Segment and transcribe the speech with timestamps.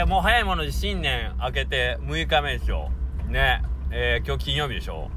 [0.00, 2.88] えー、もう早いもので新年明けて6日目でしょ。
[3.28, 3.62] ね。
[3.90, 5.10] えー、今日金曜日でしょ。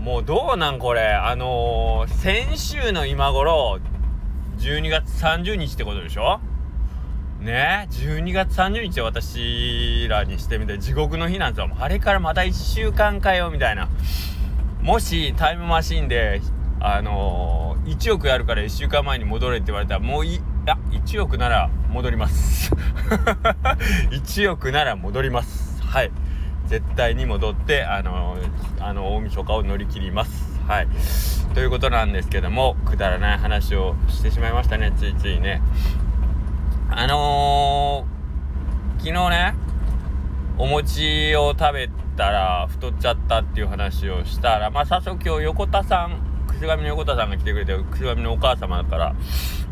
[0.00, 1.12] もうどうなんこれ。
[1.12, 3.80] あのー、先週の今頃、
[4.56, 6.40] 12月30日ってことでしょ
[7.40, 11.70] ね12月30日私らにしてみて地獄の日なんですよ。
[11.78, 13.90] あれからまた1週間かよ、みたいな。
[14.80, 16.40] もしタイムマシンで、
[16.80, 22.72] あのー、1億やるから1週間前に戻れって言われたら、もうい、や、1億なら戻ります。
[24.10, 25.82] 1億なら戻ります。
[25.82, 26.10] はい。
[26.66, 28.36] 絶対に戻って、あの、
[28.80, 30.60] あの、大晦日を乗り切ります。
[30.66, 30.88] はい。
[31.54, 35.60] ということなんですけども、くだらない話をしてしまいましたね、ついついね。
[36.90, 39.54] あのー、昨日ね、
[40.58, 49.14] お餅を食べたら太っちゃったっていう話をしたら、まあ、早速今日横田さん、くすがみの横田さんが来てくれて、くすがみのお母様だから、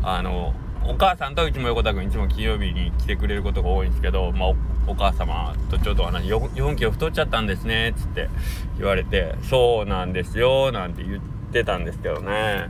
[0.03, 0.53] あの、
[0.87, 4.49] お母さんとうちも横田君いつも金曜日に来てくれることが多いんですけど、まあ、
[4.87, 8.29] お母様とちょっと話、4キロ太っちゃったんですね、つって
[8.77, 12.69] 言われて、そうなんですよ、なんて言ってたんですけどね。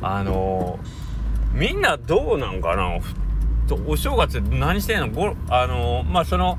[0.00, 0.78] あの
[1.52, 3.00] みんなどうなんかな？
[3.86, 5.10] お正月何してんの？
[5.10, 6.58] ごあのまあその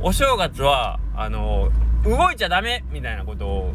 [0.00, 1.70] お正月はあの
[2.04, 3.72] 動いちゃダメみたいなことを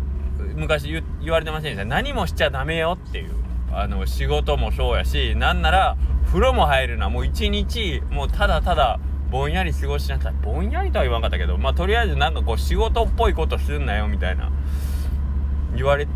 [0.55, 0.89] 昔
[1.21, 1.85] 言われてませんでした？
[1.85, 3.31] 何もしちゃダメよっていう。
[3.73, 14.51] あの仕事もそうやしなんなら風呂も入るのはもう一日もうただただぼんやり過ごしなさいぼんやりとは言わんかったけどまあとりあえずなんかこう仕事っぽいことすんなよみたいな
[15.75, 16.07] 言われ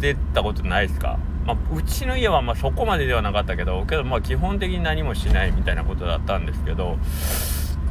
[0.00, 1.18] てたことないですか。
[1.46, 6.98] まあ、うちの家はまそこまでではなかったけどけどまあ基本的に何もしないみたいなことだったんですけど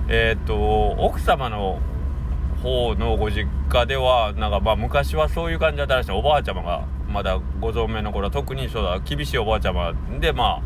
[0.07, 0.55] えっ、と
[0.99, 1.79] 奥様の
[2.61, 6.11] 方のご実家ではなんかまあ昔はそういう感じだったらしい。
[6.11, 10.61] おばあちゃまがまだご存命の頃は特にそうだ厳しいおばあちゃまでま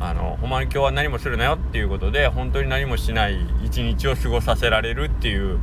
[0.00, 5.60] ああのほんまに今日は何もするなよっていうことで本当に何もしない一日を過ごさせられるっていう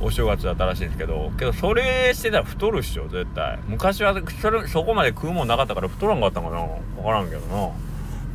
[0.00, 3.58] お正月だったらしいんですけどけどそれしてたら太るっしょ絶対。
[3.66, 6.58] 昔はそれそこまで食うもんなかったから太らんかったんかな？
[6.96, 7.70] 分からんけどな。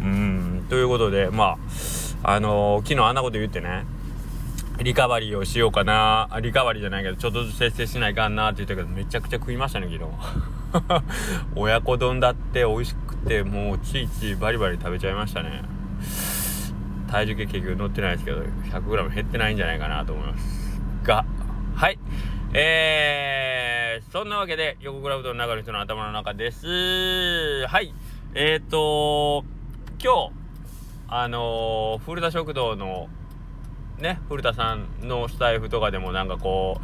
[0.02, 0.66] うん。
[0.70, 1.58] ということでま
[2.24, 3.86] ああのー、昨日あんなこと言ってね。
[4.80, 6.28] リカバリーをしようかな。
[6.42, 10.61] リカバリーじゃないけどちょっとずつ節制しないかんなって言ったけどめちゃくちゃ食いましたね昨日。
[11.56, 15.64] 親子丼だって美味しくてもうついついバリバリ食べちゃいましたね
[17.10, 21.26] 体重計結局乗ってないですけど 100g 減ってないんじゃないかなと思いますが
[21.76, 21.98] はい。
[22.54, 27.66] えー、そんなわけで、横クラブドの中の人の頭の中です。
[27.66, 27.94] はい。
[28.36, 29.44] えっ、ー、と、
[30.00, 30.32] 今日、
[31.08, 33.08] あのー、古田食堂の、
[33.98, 36.80] ね、古田さんのスタイフとかでもなんかこ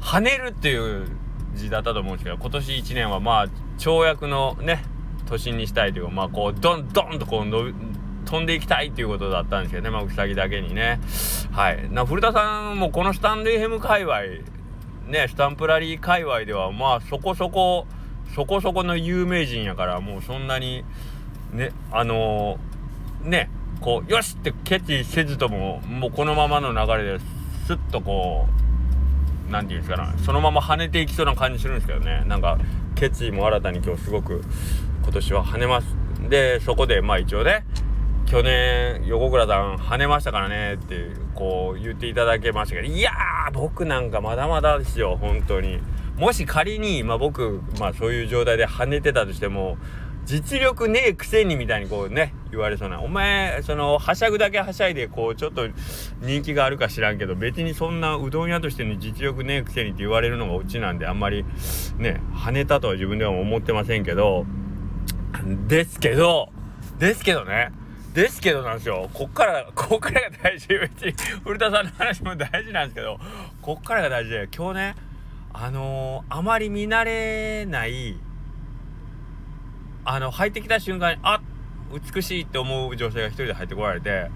[0.00, 1.08] う、跳ねるっていう
[1.56, 3.46] 字だったと思うんですけど、今年1年はまあ、
[3.78, 4.84] 跳躍のね、
[5.26, 7.74] 年にしたいというか、まあこう、どんどんとこう伸び、
[8.26, 11.00] 飛んでいきたいっていうことだったんですけどね、まあ、うさぎだけにね。
[11.52, 11.90] はい。
[11.90, 14.20] な、古田さんもこのスタンド FM 界隈、
[15.08, 17.86] ね、スタンプラリー界隈では、まあ、そこそこ、
[18.34, 20.84] そこそこの有名人やから、もうそんなに、
[21.52, 23.48] ね、あのー、ね、
[23.80, 27.20] こう、よしって決意せずとも、もうこのままの流れで
[27.66, 28.65] すっとこう、
[29.50, 32.58] 何て言うんですかな、そのまま跳ねていきそうな感じするんですけどね、なんか、
[32.94, 34.42] 決意も新たに今日すごく、
[35.02, 35.86] 今年は跳ねます。
[36.28, 37.64] で、そこで、まあ一応ね、
[38.26, 45.78] 去年横倉さん跳ねましたからねってこう言っていただけましたけどいやー僕なんかまだまだですよ本当に
[46.16, 49.78] もし仮に、まあ、僕、まあ、そういう状態で跳ねてたとしても
[50.24, 55.68] 実力ねえくせにみたいにこうね言われそうなお前そのはしゃぐだけはしゃいでこうちょっと
[56.22, 61.44] 人気があるか知らんけど別にそんなうどん屋としての実力ねえくせにって言われるのがオチなんであんまり
[61.98, 64.46] ね跳ねたとは自分では思ってませんけど
[65.68, 66.50] ですけど
[66.98, 67.72] ですけどね
[68.16, 69.10] ですけどなんですよ。
[69.12, 70.68] こっから、こっからが大事。
[70.68, 71.12] 別に、
[71.44, 73.20] 古田さんの話も大事なんですけど、
[73.60, 74.94] こっからが大事で、今日ね、
[75.52, 78.18] あのー、あまり見慣れない、
[80.06, 81.40] あの、入ってきた瞬間に、あっ
[81.92, 84.30] 美しいって思う女性が一人で入ってこられて、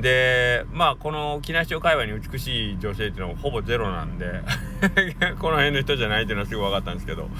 [0.00, 4.42] で、まあ、この沖縄市界隈に美しい女性っていうのはほぼゼロなんで
[5.40, 7.30] この辺の人じゃないっていうのはすぐ分かったんですけど、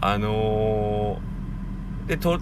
[0.00, 2.40] あのー、で、と、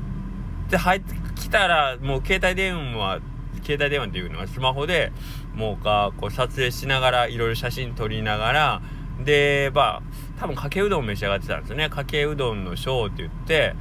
[0.71, 3.21] で入ってきたらもう携帯電話
[3.63, 5.13] 携帯電話っていうのはスマホで
[5.55, 8.83] もうかこう撮影しながらいろいろ写真撮りながら
[9.25, 10.03] でまあ
[10.41, 11.89] 多分かけうどん召し上がってたんですよね。
[11.89, 13.75] かけうどんのショーって言って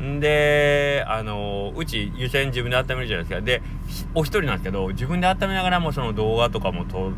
[0.00, 3.40] んであのうち湯煎自分で温めるじゃないですか。
[3.40, 3.62] で
[4.14, 7.12] お一人なんですけど自分で温めながらもその動画とかも撮っ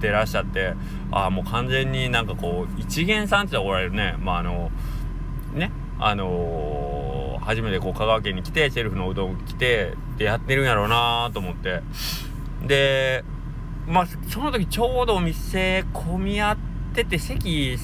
[0.00, 0.74] てらっしゃって
[1.10, 4.16] ああもう完全になんかこう一元さんっておられるね。
[4.18, 4.70] まああの
[5.54, 11.80] ねあのー初めてこう香川県に来てセルフのうどん来てでやってるんやろうなと思って。
[12.66, 13.22] で
[13.86, 16.56] まあその時ちょうどお店混み合っ
[16.92, 17.78] てて席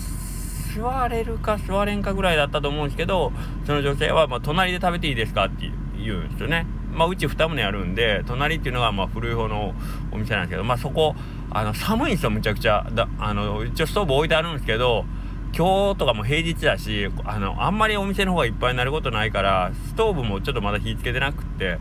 [0.76, 3.32] 座れるか座れんかぐらいだったと思うんですけど
[3.66, 5.70] その女性はま隣で食べていいですかって
[6.02, 6.66] 言うんですよね。
[6.92, 9.74] まあ、うち2棟あるんで隣っていうのがま古い方の
[10.10, 11.14] お店なんですけどまあそこ
[11.50, 15.06] あの寒いんですよむちゃくちゃだあの一応ストーブ置いてあるんですけど
[15.54, 21.78] 今日とかも平日だしあのあんまりお店の方がいっぱいになることないからストーブもちょっとまだ火つけてなくって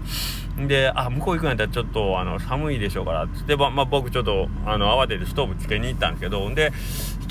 [0.67, 6.73] であ向こう行くんやったらちょっとあの寒いでしょうからつって、まあ、僕ちょっとあの慌ててストーブつけに行ったんですけどで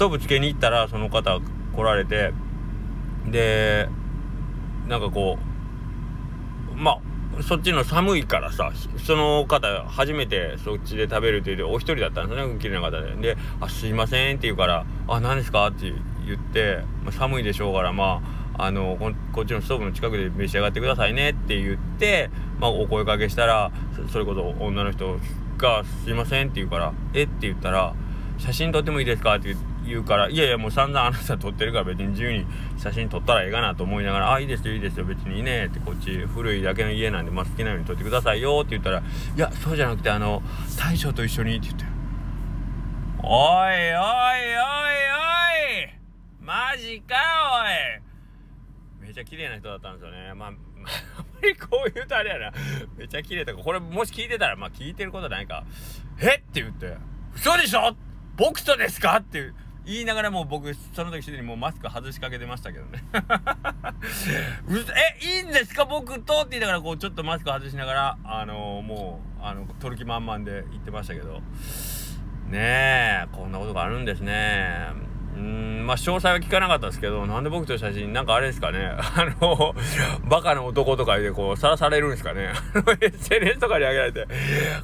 [0.00, 1.38] トーブつけに行ったらその方
[1.76, 2.32] 来られて
[3.26, 3.87] で
[4.88, 5.37] なんかこ
[6.73, 6.93] うま
[7.38, 8.73] あそっちの寒いからさ
[9.06, 15.93] その方初めてそっちで食べるって言ってお一人だったんですね綺麗な方でで「あすいません」って言うから「あ何ですか?」って
[16.26, 18.23] 言って、まあ、寒いでしょうからま
[18.56, 18.96] ああの
[19.32, 23.70] こっちのストーブの近くで召し上がってくださいねって言って、まあ、お声かけしたら
[24.08, 25.19] それこそ女の人
[25.58, 27.93] が「すいません」って言うから「えっ?」て言ったら
[28.38, 29.69] 「写真撮ってもいいですか?」って言って。
[29.91, 32.47] 言うから、いやいやもう散々あなた撮ってるから別に自由に
[32.79, 39.03] 写真撮ったらええかなと思いながら、あ、いいですよいいですよ別にいいねってこっち古いだけの家なんで、まあ、好きなように撮ってくださいよって言ったら、い
[39.39, 40.43] や、そうじゃなくてあの、
[40.79, 41.85] 大将と一緒にって言って
[43.23, 43.97] おいおいおいお
[45.85, 45.91] い
[46.41, 47.15] マジか
[49.01, 50.33] おいめちゃ綺麗な人だったんですよね。
[50.35, 50.59] まあ、あんま
[51.43, 52.53] りこう言うとあれやな。
[52.97, 55.65] めちゃ綺麗とか、これもし聞いてたら、まあ聞いてることないか。
[56.21, 56.53] えっ？
[56.53, 56.97] て言って、
[57.35, 57.97] 嘘でしょ？
[58.37, 59.17] 僕とですか？
[59.17, 59.55] っていう
[59.87, 63.03] 言いながらもう僕その時すでにもうマスク外しかけてましたけどね。
[64.69, 64.79] う
[65.23, 65.85] えいいんですか？
[65.85, 71.41] 僕とって言いながらこうちょっとマスク外しながらあのー、もうあの取る気満々で言ってましたけど。
[72.49, 74.88] ねえこんなことがあるんですね。
[75.41, 78.93] うんまあ詳細は聞かなかったですけどなんで僕と写真なんかあれですかね。
[78.93, 79.75] あの
[80.29, 82.53] バカな男とかでこうさらされるんですかね。
[83.01, 84.27] SNS とかにあげられて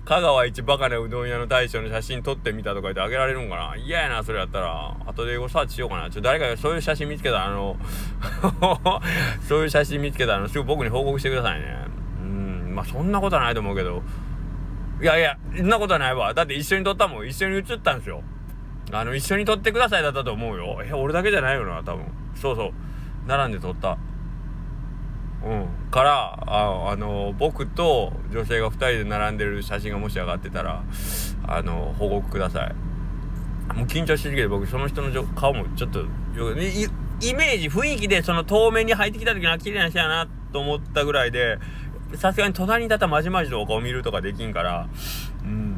[0.06, 3.74] 香川一バカなうどん屋の大将の写真撮ってみたとか言ってあげられるんかな。
[3.76, 4.94] 嫌やなそれやったら。
[5.06, 6.08] 後で英語サーチしようかな。
[6.08, 7.76] ちょ誰かそういう写真見つけたあの
[9.46, 11.76] そういう写真見つけたらすぐ僕に報告してくださいね。
[12.22, 14.02] うんまあそんなことはないと思うけど。
[15.02, 16.32] いやいやそんなことはないわ。
[16.32, 17.28] だって一緒に撮ったもん。
[17.28, 18.22] 一緒に写ったんですよ。
[18.92, 20.78] あの、一緒に撮ってくださいだったと思うよ。
[20.84, 22.06] え、俺だけじゃないよな、多分。
[22.34, 22.70] そうそう。
[23.26, 23.98] 並んで撮った。
[25.44, 25.66] うん。
[25.90, 30.82] から、ああの、僕と女性が2人で並んでる写真がもし上がってたら、
[31.46, 32.74] あの、報告ください。
[33.74, 41.58] もう緊張しすぎて僕、その人の顔もちょっと、イメージ、雰囲気でその遠目に入ってきた時に綺麗な人やなと思ったぐらいで、
[42.14, 44.88] さすがに隣に立ったまじまじとお顔見るとかできんから、
[45.42, 45.75] うん。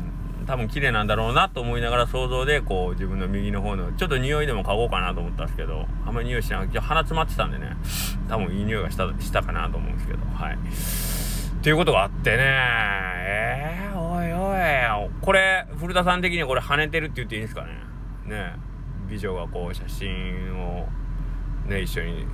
[0.49, 7.77] 多分綺麗なんだろうなと思いながら想像でこう自分の右の方のちょっと匂いでも嗅ごうかなと思ったんですけどあんまり匂いしなくて鼻詰まってたんでね
[8.31, 10.55] 多分いい匂いがしたしたかなと思うんですけどはい。
[10.55, 12.45] っていうことがあってね。
[12.47, 17.73] えー、おいおいこれ古田さん的にこれ跳ねてるって言っていいんですかね。
[18.25, 18.55] ね。
[19.07, 20.89] 美女がこう写真を
[21.67, 22.25] ね一緒に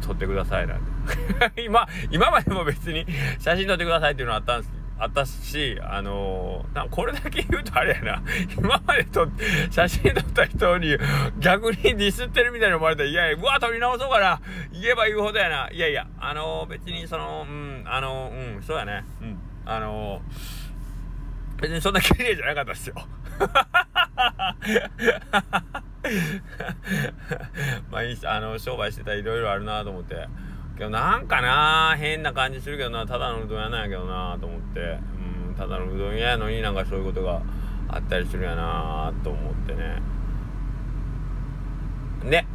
[0.00, 1.62] 撮ってくださいなんて。
[1.62, 3.06] 今今までも別に
[3.38, 8.22] 写真撮ってくださいっていうのはあったんですあったし、あのー、なこれだけ言うとあれやな、
[8.56, 9.28] 今までと
[9.70, 10.96] 写真撮った人に
[11.38, 14.40] 逆にディスってるみたいに思われたら、いやいや、うわ、撮り直そうかな、
[14.72, 15.68] 言えば言うほどやな。
[15.70, 19.04] いやいや、あのー、別にその、うん、あのー、うん、そうやね。
[19.20, 20.22] うん、あの
[21.60, 22.94] 別にそんな綺麗じゃなかったっすよ。
[27.90, 30.28] まあいいあの商売してたらいろいろあるなと思って
[30.76, 34.80] けどなんかな変な感じするけどなただのうどん屋なんやけどなと思って。
[34.80, 37.40] うんただのうどん屋やのになんかそういうことが
[37.88, 40.02] あったりするやなと思ってね。
[42.24, 42.46] ね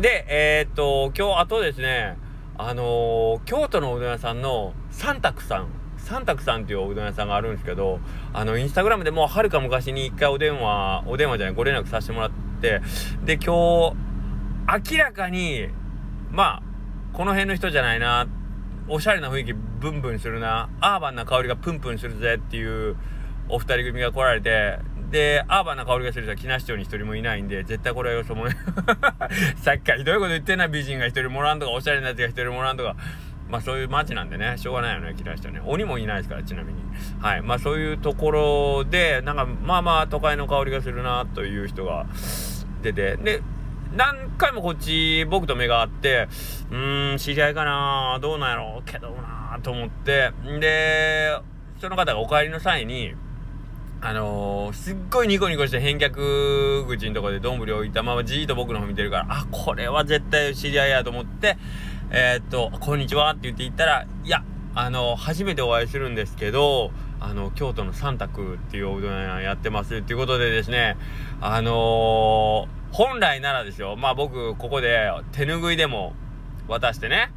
[0.00, 2.16] でえー、っと今日あとですね
[2.56, 5.68] あのー、京都のうどん屋さんの三択さん。
[5.98, 8.00] 三択さんっていうおうどん屋さんがあるんですけど
[8.32, 12.80] あのインスタグラムでもうはるか昔に一回お電話お電話じゃないご連絡させてもらって。
[13.24, 13.94] で今
[14.74, 15.68] 日明らかに
[16.30, 16.69] まあ
[17.12, 18.26] この辺の人じゃないな。
[18.88, 20.68] おしゃれな雰囲気ブンブンするな。
[20.80, 22.96] アーバンな香りがプンプンするぜっていう
[23.48, 24.78] お二人組が来られて。
[25.10, 28.54] でアーバンな香りがする人は木梨町に一人もいないんで絶対これはよそもね
[29.58, 30.68] さっきからひどいこと言ってんな。
[30.68, 32.96] 美人が一人もらんとかおしゃれなやつが一人もらんとか。
[33.48, 34.54] まあそういう街なんでね。
[34.56, 35.60] しょうがないよね木梨町ね。
[35.64, 36.80] 鬼もいないですからちなみに。
[37.20, 37.42] はい。
[37.42, 42.06] まあそういうところでなんかまあまあ都会の香りがするなという人が
[42.82, 43.16] 出て。
[43.16, 43.42] で
[43.96, 46.28] 何回もこっち僕と目が合って
[46.70, 51.36] うーん知り合いかなどうなんやろうけどなと思ってで
[51.80, 53.14] その方がお帰りの際に
[54.02, 61.58] あのー、すっごいニコニコして返却口のとこで丼置いたままじーっと僕の方見てるからあこれは絶対知り合いやと思って
[62.10, 64.42] えー、っと「こんにちは」って言って言ったら「いや
[64.72, 70.96] あの、初めてお会いするんですけどあの京都の三択っていうおうどん屋やってますっていうことでですね
[71.40, 76.14] あのー、本来ならですよまあ僕ここで手ぬぐいでも
[76.68, 77.32] 渡してね。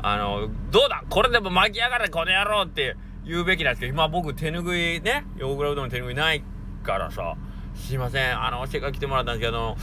[0.00, 1.04] あのどうだ？
[1.08, 6.42] これでも巻き上がれこの野郎って言うべきなんですけど今僕手ぬぐいねヨーグルトの手ぬぐいない
[6.82, 7.36] からさ。
[7.74, 8.38] すいません。
[8.38, 9.76] あのせっかく来てもらったんですけど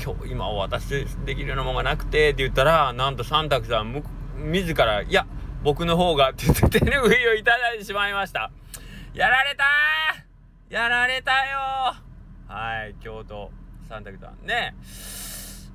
[0.00, 0.86] 今日今お渡し
[1.24, 4.04] できるようなものがなくてって言ったらなんと三択さんむ
[4.38, 5.26] 自らいや
[5.64, 8.52] 僕の方がって言って手ぬぐいをいただいてしまいました。
[9.14, 9.64] やられた
[10.70, 11.96] やられたよ
[12.46, 13.50] はい京都。
[13.88, 14.74] 三択さんね。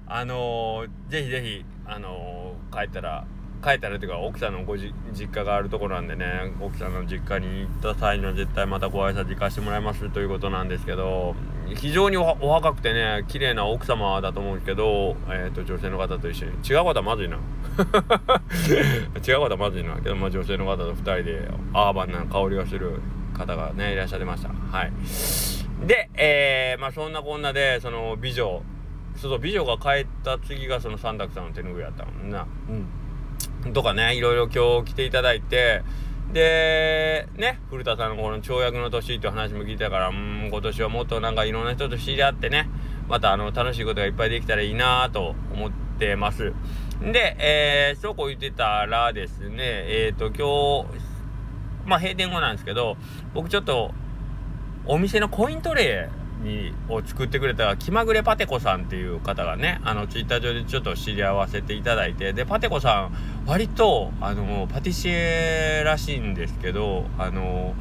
[0.08, 3.25] あのー、ぜひぜひあのー、帰ったら
[3.63, 11.36] 帰ったらっていうか奥さんのご実家があるところなんでね奥さんの実家に行った際には絶対またご挨拶行かしてもらいますということなんですけど
[11.75, 16.51] 非常にお若くてね綺麗な奥様だと思うんですけど、えーと、女性の方と一緒に。
[16.68, 17.38] 違うことはまずいな。
[19.28, 19.96] 違うことはまずいな。
[19.98, 23.00] けど、まあ、女性の方と2人でアーバンな香りがする
[23.38, 24.50] 方がねいらっしゃってました。
[24.50, 25.59] はい。
[25.86, 28.62] で、えー、まあそんなこんなでその美女。
[29.15, 32.48] そうそう美女が帰った次がその三択さんの手拭いやったもんな。
[33.65, 33.74] うん。
[33.74, 35.83] とかねいろいろ今日来ていただいて。
[36.33, 42.69] でね古田さんのこの跳躍の年っていう話も聞いたからうん今年はもっとなんかいろんな人と知り合ってね
[43.07, 46.53] またあの楽しいことがいっぱいできたらいいなと思ってます。
[47.01, 52.98] で、えー、そうこう言ってたらですねえっ、ー、と今日まあ閉店後なんですけど
[53.33, 53.91] 僕ちょっと
[54.89, 67.75] お店のコイントレーにを作ってくれた気まぐれパテコさんっていう方がねあのツイッター上でちょっと知り合わせていただいてでパテコさん割とあのパティシエらしいんですけどあの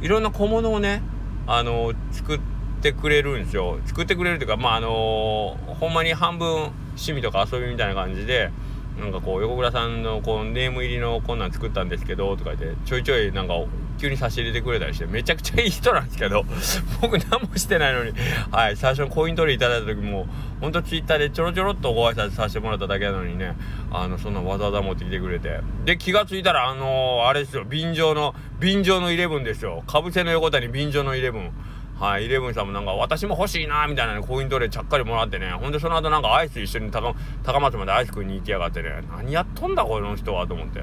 [0.00, 1.02] いろんな小物をね
[1.46, 2.40] あの作っ
[2.80, 3.78] てくれるんですよ。
[3.84, 8.50] 作ってくれるというかまああのほんまに半分趣味とか遊びみたいな感じで
[8.98, 13.54] なんかこう横倉さんのこうネーム入りのこんなん作ったんですけどとか言ってちょいちょいなんか
[13.98, 16.44] 急に差し入れてくれたりしてめちゃくちゃいい人なんですけど
[17.00, 18.12] 僕何もしてないのに
[18.50, 20.26] はい最初のコイン取りいただいた時も
[20.60, 23.56] ほんとツイッターでちょろちょろっとご挨拶させてもらっただけなのにね
[23.90, 25.60] あのそんなわざわざ持ってきてくれて。
[25.84, 29.84] で気が付いたらあのー、あれですよ便乗の便乗のイレブンですよ。
[29.86, 31.50] かぶせの横谷便乗のイレブン。
[31.98, 35.50] はい、イレブンさんもなんか私も欲しいなみたいな、ね、コイントレーちゃっかりもらってね。
[35.50, 38.90] ほんでその後なんかアイス一緒に高高松までアイス食いに行きやがってね。
[39.16, 40.82] 何やっとんだこの人はと思って。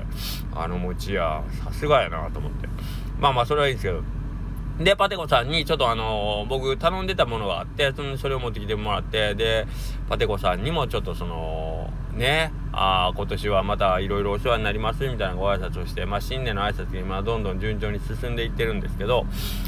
[0.56, 2.70] あの餅屋さすがやなと思って。
[3.22, 4.02] まあまあそれはいいんですけど。
[4.84, 9.68] で、パテコさんにちょっとあのー、僕頼んでたものがあって、そのそれを持ってきてもらって、で、
[10.10, 19.26] パテコさんにもちょっとその、ね、あ今年はまたいろいろお世話になりますみたいなご挨拶をして、まあ、新年の挨拶が今どんどん順調に進んでいってるんですけど、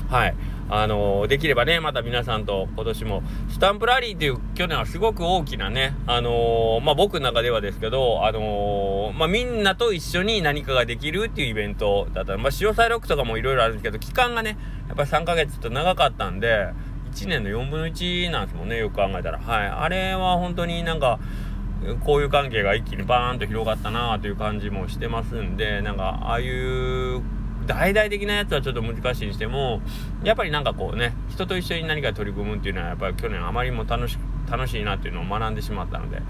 [0.10, 0.36] はい。
[0.70, 14.58] あのー、できればね、また皆さんと今年も、スタンプラリーっていう去年はすごく大きなね、あのー、まあ、僕の中ではですけど、あのー、まあ、みんなと一緒に何かができるっていうイベントだったまあ、潮サイロックとかもいろいろあるんですけど、期間がね、
[14.88, 16.70] やっぱり3ヶ月と長かったんで、
[17.14, 19.40] 1年の4分の1なんですもんね、よく考えたら。
[19.40, 19.68] はい。
[19.68, 21.20] あれは本当になんか、
[22.00, 27.22] 交友関係が一気にバーンと広がったなという感じもしてますんで、なんか、ああいう
[27.66, 29.82] 大々的なやつはちょっと難しいにしても
[30.24, 34.18] やっぱりなんかこうね人と一緒に何か取り組むっていうのはやっぱり去年あまりにも楽し
[34.50, 36.22] 楽しいなっていうのを学んでしまったので、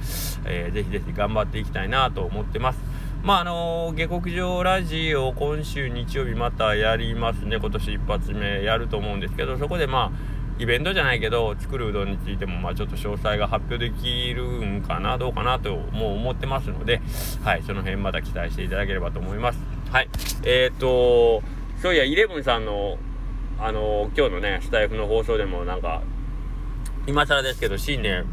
[0.46, 2.80] えー、ぜひぜひ頑張っていきたいなと思ってます。
[3.24, 17.02] まああのー、下克上ラジオ今週日曜日またやりますね今年一発目やると思うんですけどそこでまあイベントじゃないけど作るうどんについてもまあちょっと詳細が発表できるんかなどうかなともう思ってますので
[17.44, 19.60] はいその辺また期待していただければと思います。
[19.92, 20.10] はい
[20.44, 21.44] えっ、ー、と
[21.82, 22.98] そういやイレブンさんの
[23.60, 26.02] あの今日のねスタイフの放送でもなんか
[27.08, 28.26] 今更ですけど新年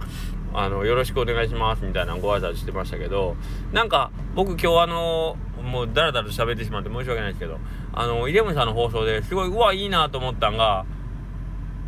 [0.53, 3.37] あのよろしくお願いしますみたいなご挨拶してましたけど
[3.73, 7.59] なんか僕今日あのもうだらだらと喋ってしまって申し訳ないですけど
[7.93, 10.85] あのイレブンさんの放送ですごいうわいいなと思ったんが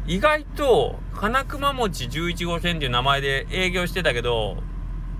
[0.07, 4.57] 意外と金熊餅11号線っていう名前で営業してたけど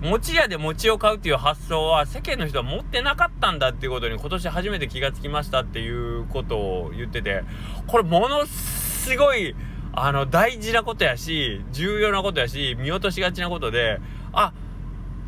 [0.01, 7.43] 餅屋で餅を買うっていう発想は世間の人は持ってなかったんだっていうことに今年初めて気がつきましたっていうことを言ってて
[7.87, 9.55] これものすごい
[9.93, 14.01] あの大事なことやし重要なことやし見落としがちなことで
[14.33, 14.51] あ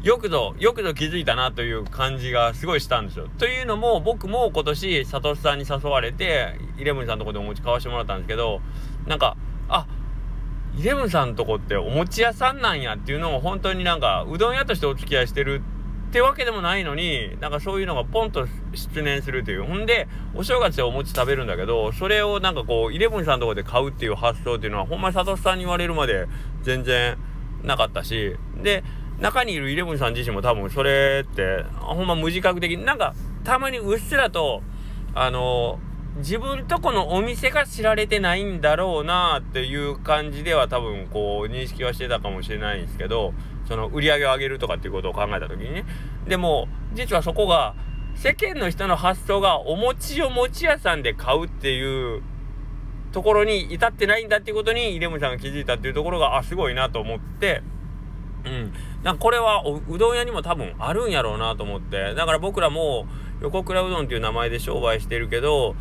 [0.04, 3.28] よくぞよくぞ気づいたなという感じがすごいしたんですよ。
[3.40, 8.62] というのも僕も今年サトシさんに誘われてイレブンさんのとこでお餅買わしてもらったんですけど
[9.08, 9.36] なんか
[9.70, 9.88] あ
[10.78, 15.62] イレブンさんとこってお餅屋さんなんやっていうのを本当になんかうどん屋としてお付き合いしてる
[16.10, 19.64] ってわけでもないのになんかそういうのがポンと出現するという。
[19.64, 26.28] ほんでお正月でお餅食べるんだけどそれをなんかこうイレブンさんのとこで買うっていう発想っていうのはほんまにサトシさんに言われるまで
[26.64, 27.18] 全然
[27.64, 28.84] なかったしで
[29.20, 32.78] 中にいるイレブンさん自身も多分それってほんま無自覚的。
[32.78, 34.62] になんかたまにうっすらと
[35.14, 35.80] あの
[36.18, 43.34] 自分とこのお店が知られてないんだろうなっていう感じでは多分こう認識はしてたかもしれないんですけど
[43.68, 45.86] その売り上げを上げるとかっていうことを考えた時にね。
[46.28, 47.76] でも実はそこが
[48.16, 52.24] 世間の人の発想がお餅を餅屋さんで買うっていう
[53.12, 57.62] ところに至ってないんだっていうことにイレムさんが気づいたっていうところがあすごいなと思って。
[58.46, 58.74] うん。
[59.04, 62.14] なんかこれはうどん屋にも多分あるんやろうなと思って。
[62.14, 63.06] だから僕らも
[63.42, 65.76] 横倉うどんっていう名前で商売してるけど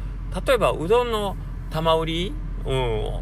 [0.46, 1.36] 例えばうどんの
[1.70, 2.32] 玉売り？
[2.66, 3.20] うん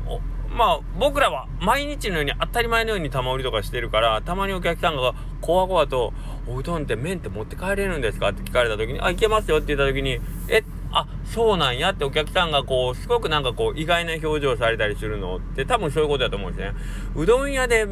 [0.57, 6.12] まあ僕らは毎日のように当たり前のように玉売りとかしてるからたまにお客さんがこわこわと
[6.47, 15.38] 「おうどんって麺って持って帰れるんですか?」って聞かれた時に「あいけますよ」って言った時に「えあそうなんや」ってお客さんがこうすごくなんかこう意外な表情されたりするの？
[15.38, 16.78] って多分そういうことだと思うんですね。
[17.16, 17.85] うどん屋で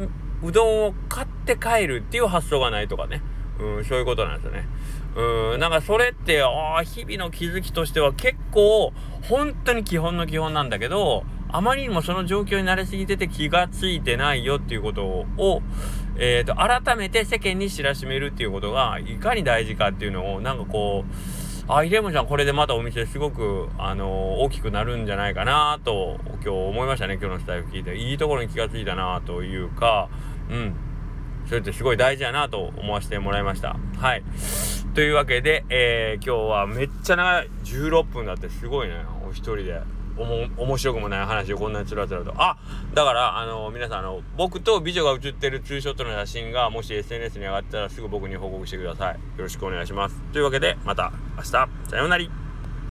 [0.43, 3.23] うどんを買って帰るっていう発想がないとかね、
[3.59, 4.67] うん、そういうことなんですよね。
[5.15, 15.61] うん、なんかそれって、ああ、日々の気づきとしては結構、本当に基本の基本なんだけど、あまりにもその状況に慣れすぎてて気がついてないよっていうことを、
[16.17, 21.13] えっ、ー、と、改めて世間に知らしめるっていうことが、いかに大事かっていうのを、なんかこう、
[21.67, 27.97] あ、イレムちゃんこれでまたお店すごく、あのー、大きくなるんじゃないかなと、今日思いましたね、今日のスタイル聞いて。
[27.97, 30.09] いいところに気がついたなというか、
[30.49, 30.73] うん。
[31.47, 33.77] それってすごい大事やなと思わせてもらいました。
[33.97, 34.23] はい。
[34.93, 38.95] というわけで、えー、今日はめっちゃ長い16分だってすごいね。
[39.25, 39.81] お一人で。
[40.17, 42.33] おも面白くもない話をこんなにつらつらと。
[42.35, 42.57] あ
[42.93, 49.13] だからあの皆さんあの僕と美女が写ってるツーショットの写真がもし SNS に上がったらすぐ僕に報告してください。
[49.13, 50.15] よろしくお願いします。
[50.33, 51.49] というわけでまた明日。
[51.49, 52.40] さようなら。